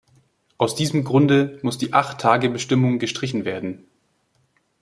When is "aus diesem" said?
0.57-1.03